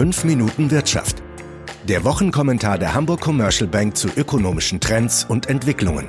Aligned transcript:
5 0.00 0.24
Minuten 0.24 0.70
Wirtschaft. 0.70 1.22
Der 1.86 2.04
Wochenkommentar 2.04 2.78
der 2.78 2.94
Hamburg 2.94 3.20
Commercial 3.20 3.68
Bank 3.68 3.98
zu 3.98 4.08
ökonomischen 4.08 4.80
Trends 4.80 5.26
und 5.28 5.50
Entwicklungen. 5.50 6.08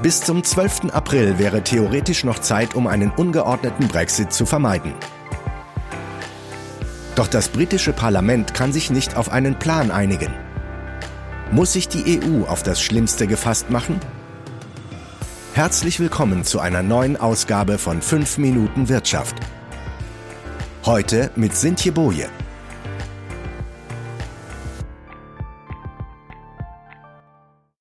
Bis 0.00 0.20
zum 0.20 0.44
12. 0.44 0.92
April 0.92 1.36
wäre 1.40 1.64
theoretisch 1.64 2.22
noch 2.22 2.38
Zeit, 2.38 2.76
um 2.76 2.86
einen 2.86 3.10
ungeordneten 3.10 3.88
Brexit 3.88 4.32
zu 4.32 4.46
vermeiden. 4.46 4.94
Doch 7.16 7.26
das 7.26 7.48
britische 7.48 7.92
Parlament 7.92 8.54
kann 8.54 8.72
sich 8.72 8.92
nicht 8.92 9.16
auf 9.16 9.32
einen 9.32 9.58
Plan 9.58 9.90
einigen. 9.90 10.32
Muss 11.50 11.72
sich 11.72 11.88
die 11.88 12.20
EU 12.22 12.44
auf 12.44 12.62
das 12.62 12.80
Schlimmste 12.80 13.26
gefasst 13.26 13.70
machen? 13.70 13.98
Herzlich 15.54 15.98
willkommen 15.98 16.44
zu 16.44 16.60
einer 16.60 16.84
neuen 16.84 17.16
Ausgabe 17.16 17.78
von 17.78 18.02
5 18.02 18.38
Minuten 18.38 18.88
Wirtschaft. 18.88 19.34
Heute 20.86 21.30
mit 21.34 21.56
Sintje 21.56 21.92
Boje. 21.92 22.28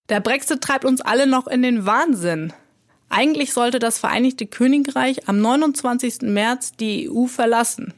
Der 0.07 0.21
Brexit 0.21 0.61
treibt 0.61 0.85
uns 0.85 1.01
alle 1.01 1.27
noch 1.27 1.47
in 1.47 1.61
den 1.61 1.85
Wahnsinn. 1.85 2.53
Eigentlich 3.09 3.51
sollte 3.51 3.79
das 3.79 3.99
Vereinigte 3.99 4.45
Königreich 4.45 5.27
am 5.27 5.41
29. 5.41 6.21
März 6.21 6.77
die 6.79 7.09
EU 7.11 7.25
verlassen. 7.25 7.93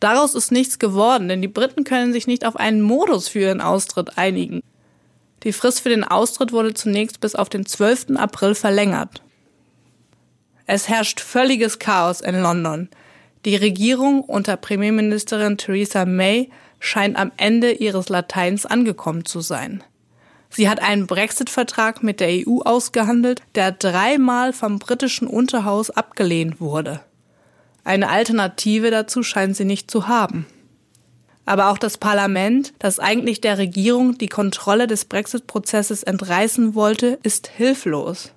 Daraus 0.00 0.34
ist 0.34 0.50
nichts 0.50 0.80
geworden, 0.80 1.28
denn 1.28 1.40
die 1.40 1.46
Briten 1.46 1.84
können 1.84 2.12
sich 2.12 2.26
nicht 2.26 2.44
auf 2.44 2.56
einen 2.56 2.82
Modus 2.82 3.28
für 3.28 3.38
ihren 3.38 3.60
Austritt 3.60 4.18
einigen. 4.18 4.64
Die 5.44 5.52
Frist 5.52 5.78
für 5.78 5.90
den 5.90 6.02
Austritt 6.02 6.50
wurde 6.50 6.74
zunächst 6.74 7.20
bis 7.20 7.36
auf 7.36 7.50
den 7.50 7.66
12. 7.66 8.16
April 8.16 8.56
verlängert. 8.56 9.22
Es 10.66 10.88
herrscht 10.88 11.20
völliges 11.20 11.78
Chaos 11.78 12.20
in 12.20 12.42
London. 12.42 12.88
Die 13.44 13.56
Regierung 13.56 14.22
unter 14.22 14.56
Premierministerin 14.56 15.58
Theresa 15.58 16.06
May 16.06 16.50
scheint 16.80 17.16
am 17.16 17.30
Ende 17.36 17.72
ihres 17.72 18.08
Lateins 18.08 18.64
angekommen 18.64 19.24
zu 19.24 19.40
sein. 19.40 19.82
Sie 20.48 20.68
hat 20.68 20.80
einen 20.80 21.06
Brexit-Vertrag 21.06 22.02
mit 22.02 22.20
der 22.20 22.28
EU 22.46 22.60
ausgehandelt, 22.60 23.42
der 23.54 23.72
dreimal 23.72 24.52
vom 24.52 24.78
britischen 24.78 25.26
Unterhaus 25.26 25.90
abgelehnt 25.90 26.60
wurde. 26.60 27.00
Eine 27.82 28.08
Alternative 28.08 28.90
dazu 28.90 29.22
scheint 29.22 29.56
sie 29.56 29.64
nicht 29.64 29.90
zu 29.90 30.08
haben. 30.08 30.46
Aber 31.44 31.68
auch 31.68 31.78
das 31.78 31.98
Parlament, 31.98 32.72
das 32.78 32.98
eigentlich 32.98 33.40
der 33.40 33.58
Regierung 33.58 34.16
die 34.16 34.28
Kontrolle 34.28 34.86
des 34.86 35.04
Brexit-Prozesses 35.04 36.02
entreißen 36.02 36.74
wollte, 36.74 37.18
ist 37.22 37.48
hilflos. 37.48 38.33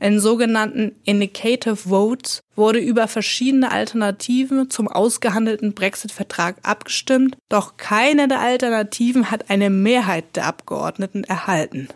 In 0.00 0.18
sogenannten 0.18 0.92
Indicative 1.04 1.76
Votes 1.76 2.40
wurde 2.56 2.78
über 2.78 3.06
verschiedene 3.06 3.70
Alternativen 3.70 4.70
zum 4.70 4.88
ausgehandelten 4.88 5.74
Brexit-Vertrag 5.74 6.56
abgestimmt, 6.62 7.36
doch 7.50 7.76
keine 7.76 8.26
der 8.26 8.40
Alternativen 8.40 9.30
hat 9.30 9.50
eine 9.50 9.68
Mehrheit 9.68 10.24
der 10.36 10.46
Abgeordneten 10.46 11.24
erhalten. 11.24 11.88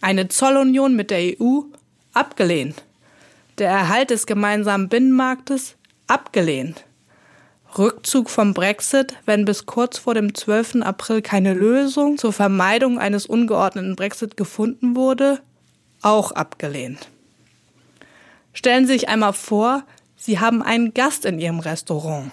Eine 0.00 0.28
Zollunion 0.28 0.96
mit 0.96 1.10
der 1.10 1.38
EU 1.38 1.60
abgelehnt. 2.14 2.82
Der 3.58 3.68
Erhalt 3.68 4.08
des 4.08 4.24
gemeinsamen 4.24 4.88
Binnenmarktes 4.88 5.76
abgelehnt. 6.06 6.86
Rückzug 7.76 8.30
vom 8.30 8.54
Brexit, 8.54 9.14
wenn 9.26 9.44
bis 9.44 9.66
kurz 9.66 9.98
vor 9.98 10.14
dem 10.14 10.34
12. 10.34 10.76
April 10.82 11.20
keine 11.20 11.52
Lösung 11.52 12.16
zur 12.16 12.32
Vermeidung 12.32 12.98
eines 12.98 13.26
ungeordneten 13.26 13.94
Brexit 13.94 14.38
gefunden 14.38 14.96
wurde, 14.96 15.40
auch 16.04 16.32
abgelehnt. 16.32 17.08
Stellen 18.52 18.86
Sie 18.86 18.92
sich 18.92 19.08
einmal 19.08 19.32
vor, 19.32 19.84
Sie 20.16 20.38
haben 20.38 20.62
einen 20.62 20.94
Gast 20.94 21.24
in 21.24 21.38
Ihrem 21.38 21.60
Restaurant. 21.60 22.30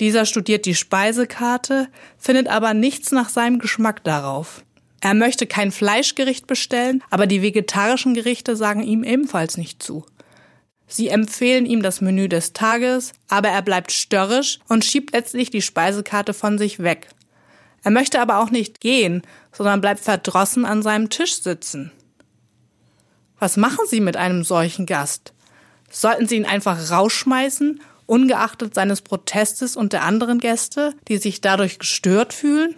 Dieser 0.00 0.26
studiert 0.26 0.66
die 0.66 0.74
Speisekarte, 0.74 1.88
findet 2.18 2.48
aber 2.48 2.74
nichts 2.74 3.12
nach 3.12 3.28
seinem 3.28 3.58
Geschmack 3.58 4.04
darauf. 4.04 4.64
Er 5.00 5.14
möchte 5.14 5.46
kein 5.46 5.72
Fleischgericht 5.72 6.46
bestellen, 6.46 7.02
aber 7.10 7.26
die 7.26 7.42
vegetarischen 7.42 8.14
Gerichte 8.14 8.56
sagen 8.56 8.82
ihm 8.82 9.04
ebenfalls 9.04 9.56
nicht 9.56 9.82
zu. 9.82 10.04
Sie 10.88 11.08
empfehlen 11.08 11.66
ihm 11.66 11.82
das 11.82 12.00
Menü 12.00 12.28
des 12.28 12.52
Tages, 12.52 13.12
aber 13.28 13.48
er 13.48 13.62
bleibt 13.62 13.92
störrisch 13.92 14.60
und 14.68 14.84
schiebt 14.84 15.12
letztlich 15.12 15.50
die 15.50 15.62
Speisekarte 15.62 16.32
von 16.34 16.58
sich 16.58 16.80
weg. 16.80 17.08
Er 17.82 17.90
möchte 17.90 18.20
aber 18.20 18.38
auch 18.38 18.50
nicht 18.50 18.80
gehen, 18.80 19.22
sondern 19.52 19.80
bleibt 19.80 20.00
verdrossen 20.00 20.64
an 20.64 20.82
seinem 20.82 21.08
Tisch 21.08 21.40
sitzen. 21.40 21.92
Was 23.38 23.56
machen 23.56 23.84
Sie 23.88 24.00
mit 24.00 24.16
einem 24.16 24.44
solchen 24.44 24.86
Gast? 24.86 25.34
Sollten 25.90 26.26
Sie 26.26 26.36
ihn 26.36 26.46
einfach 26.46 26.90
rausschmeißen, 26.90 27.80
ungeachtet 28.06 28.74
seines 28.74 29.02
Protestes 29.02 29.76
und 29.76 29.92
der 29.92 30.04
anderen 30.04 30.38
Gäste, 30.38 30.94
die 31.08 31.18
sich 31.18 31.40
dadurch 31.40 31.78
gestört 31.78 32.32
fühlen? 32.32 32.76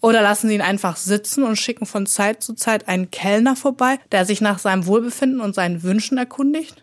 Oder 0.00 0.22
lassen 0.22 0.48
Sie 0.48 0.54
ihn 0.54 0.62
einfach 0.62 0.96
sitzen 0.96 1.42
und 1.42 1.56
schicken 1.56 1.84
von 1.84 2.06
Zeit 2.06 2.42
zu 2.42 2.54
Zeit 2.54 2.88
einen 2.88 3.10
Kellner 3.10 3.56
vorbei, 3.56 3.98
der 4.10 4.24
sich 4.24 4.40
nach 4.40 4.58
seinem 4.58 4.86
Wohlbefinden 4.86 5.40
und 5.40 5.54
seinen 5.54 5.82
Wünschen 5.82 6.16
erkundigt? 6.16 6.82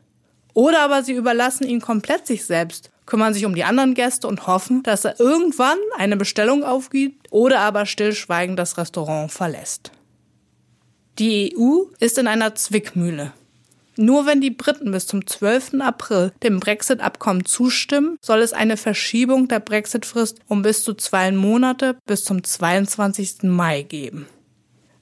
Oder 0.54 0.82
aber 0.82 1.04
sie 1.04 1.14
überlassen 1.14 1.68
ihn 1.68 1.82
komplett 1.82 2.26
sich 2.26 2.46
selbst, 2.46 2.90
kümmern 3.06 3.34
sich 3.34 3.46
um 3.46 3.54
die 3.54 3.64
anderen 3.64 3.94
Gäste 3.94 4.28
und 4.28 4.48
hoffen, 4.48 4.84
dass 4.84 5.06
er 5.06 5.20
irgendwann 5.20 5.78
eine 5.98 6.18
Bestellung 6.18 6.64
aufgibt 6.64 7.28
oder 7.32 7.60
aber 7.60 7.86
stillschweigend 7.86 8.58
das 8.58 8.78
Restaurant 8.78 9.32
verlässt. 9.32 9.92
Die 11.20 11.56
EU 11.58 11.86
ist 12.00 12.18
in 12.18 12.28
einer 12.28 12.56
Zwickmühle. 12.56 13.34
Nur 13.96 14.28
wenn 14.28 14.42
die 14.42 14.52
Briten 14.52 14.92
bis 14.92 15.08
zum 15.08 15.26
12. 15.26 15.82
April 15.82 16.32
dem 16.44 16.60
Brexit-Abkommen 16.60 17.46
zustimmen, 17.46 18.18
soll 18.22 18.42
es 18.42 18.54
eine 18.54 18.78
Verschiebung 18.78 19.48
der 19.48 19.60
Brexit-Frist 19.60 20.40
um 20.48 20.62
bis 20.62 20.84
zu 20.84 20.94
zwei 20.94 21.32
Monate 21.32 21.98
bis 22.06 22.24
zum 22.24 22.44
22. 22.44 23.44
Mai 23.44 23.82
geben 23.82 24.28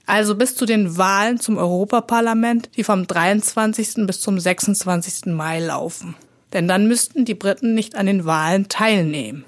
also 0.05 0.35
bis 0.35 0.55
zu 0.55 0.65
den 0.65 0.97
Wahlen 0.97 1.39
zum 1.39 1.57
Europaparlament, 1.57 2.69
die 2.75 2.83
vom 2.83 3.07
23. 3.07 4.05
bis 4.05 4.21
zum 4.21 4.39
26. 4.39 5.27
Mai 5.27 5.59
laufen. 5.59 6.15
Denn 6.53 6.67
dann 6.67 6.87
müssten 6.87 7.25
die 7.25 7.33
Briten 7.33 7.73
nicht 7.73 7.95
an 7.95 8.05
den 8.05 8.25
Wahlen 8.25 8.69
teilnehmen. 8.69 9.45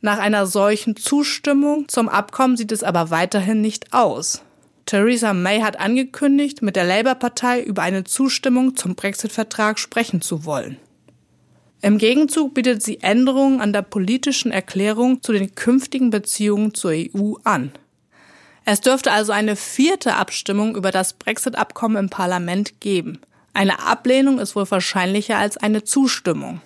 Nach 0.00 0.18
einer 0.18 0.46
solchen 0.46 0.96
Zustimmung 0.96 1.88
zum 1.88 2.08
Abkommen 2.08 2.56
sieht 2.56 2.72
es 2.72 2.82
aber 2.82 3.10
weiterhin 3.10 3.60
nicht 3.60 3.92
aus. 3.92 4.42
Theresa 4.90 5.32
May 5.34 5.60
hat 5.60 5.78
angekündigt, 5.78 6.62
mit 6.62 6.74
der 6.74 6.82
Labour-Partei 6.82 7.62
über 7.62 7.82
eine 7.82 8.02
Zustimmung 8.02 8.74
zum 8.74 8.96
Brexit-Vertrag 8.96 9.78
sprechen 9.78 10.20
zu 10.20 10.44
wollen. 10.44 10.78
Im 11.80 11.96
Gegenzug 11.96 12.54
bietet 12.54 12.82
sie 12.82 12.98
Änderungen 13.00 13.60
an 13.60 13.72
der 13.72 13.82
politischen 13.82 14.50
Erklärung 14.50 15.22
zu 15.22 15.32
den 15.32 15.54
künftigen 15.54 16.10
Beziehungen 16.10 16.74
zur 16.74 16.90
EU 16.90 17.34
an. 17.44 17.70
Es 18.64 18.80
dürfte 18.80 19.12
also 19.12 19.30
eine 19.30 19.54
vierte 19.54 20.16
Abstimmung 20.16 20.74
über 20.74 20.90
das 20.90 21.12
Brexit-Abkommen 21.12 21.96
im 21.96 22.10
Parlament 22.10 22.80
geben. 22.80 23.20
Eine 23.54 23.86
Ablehnung 23.86 24.40
ist 24.40 24.56
wohl 24.56 24.68
wahrscheinlicher 24.68 25.38
als 25.38 25.56
eine 25.56 25.84
Zustimmung. 25.84 26.62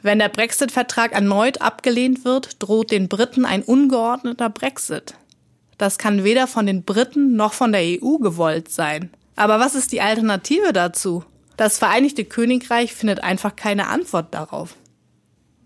Wenn 0.00 0.20
der 0.20 0.30
Brexit-Vertrag 0.30 1.12
erneut 1.12 1.60
abgelehnt 1.60 2.24
wird, 2.24 2.62
droht 2.62 2.90
den 2.90 3.08
Briten 3.08 3.44
ein 3.44 3.62
ungeordneter 3.62 4.48
Brexit. 4.48 5.16
Das 5.80 5.96
kann 5.96 6.24
weder 6.24 6.46
von 6.46 6.66
den 6.66 6.82
Briten 6.82 7.36
noch 7.36 7.54
von 7.54 7.72
der 7.72 7.80
EU 7.80 8.18
gewollt 8.18 8.70
sein. 8.70 9.08
Aber 9.34 9.60
was 9.60 9.74
ist 9.74 9.92
die 9.92 10.02
Alternative 10.02 10.74
dazu? 10.74 11.24
Das 11.56 11.78
Vereinigte 11.78 12.26
Königreich 12.26 12.92
findet 12.92 13.22
einfach 13.22 13.56
keine 13.56 13.86
Antwort 13.86 14.34
darauf. 14.34 14.76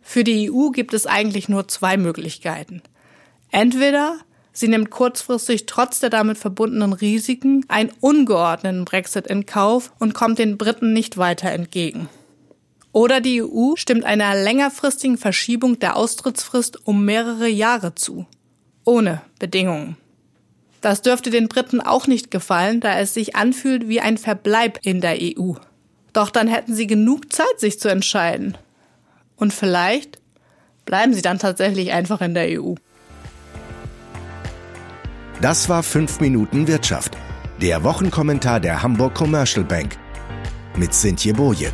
Für 0.02 0.22
die 0.22 0.52
EU 0.52 0.68
gibt 0.68 0.94
es 0.94 1.08
eigentlich 1.08 1.48
nur 1.48 1.66
zwei 1.66 1.96
Möglichkeiten. 1.96 2.80
Entweder 3.50 4.18
Sie 4.52 4.68
nimmt 4.68 4.90
kurzfristig 4.90 5.66
trotz 5.66 5.98
der 5.98 6.10
damit 6.10 6.38
verbundenen 6.38 6.92
Risiken 6.92 7.64
einen 7.66 7.90
ungeordneten 7.98 8.84
Brexit 8.84 9.26
in 9.26 9.46
Kauf 9.46 9.92
und 9.98 10.14
kommt 10.14 10.38
den 10.38 10.58
Briten 10.58 10.92
nicht 10.92 11.18
weiter 11.18 11.50
entgegen. 11.50 12.08
Oder 12.92 13.20
die 13.20 13.42
EU 13.42 13.74
stimmt 13.74 14.04
einer 14.04 14.36
längerfristigen 14.36 15.18
Verschiebung 15.18 15.80
der 15.80 15.96
Austrittsfrist 15.96 16.86
um 16.86 17.04
mehrere 17.04 17.48
Jahre 17.48 17.96
zu. 17.96 18.26
Ohne 18.84 19.20
Bedingungen. 19.40 19.96
Das 20.84 21.00
dürfte 21.00 21.30
den 21.30 21.48
Briten 21.48 21.80
auch 21.80 22.06
nicht 22.06 22.30
gefallen, 22.30 22.80
da 22.80 22.98
es 22.98 23.14
sich 23.14 23.36
anfühlt 23.36 23.88
wie 23.88 24.02
ein 24.02 24.18
Verbleib 24.18 24.78
in 24.82 25.00
der 25.00 25.16
EU. 25.18 25.54
Doch 26.12 26.28
dann 26.28 26.46
hätten 26.46 26.74
sie 26.74 26.86
genug 26.86 27.32
Zeit, 27.32 27.58
sich 27.58 27.80
zu 27.80 27.88
entscheiden. 27.88 28.58
Und 29.36 29.54
vielleicht 29.54 30.20
bleiben 30.84 31.14
sie 31.14 31.22
dann 31.22 31.38
tatsächlich 31.38 31.92
einfach 31.92 32.20
in 32.20 32.34
der 32.34 32.60
EU. 32.60 32.74
Das 35.40 35.70
war 35.70 35.82
5 35.82 36.20
Minuten 36.20 36.68
Wirtschaft. 36.68 37.16
Der 37.62 37.82
Wochenkommentar 37.82 38.60
der 38.60 38.82
Hamburg 38.82 39.14
Commercial 39.14 39.64
Bank. 39.64 39.96
Mit 40.76 40.92
Sintje 40.92 41.32
Boje. 41.32 41.72